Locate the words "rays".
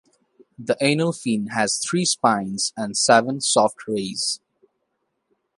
3.87-4.39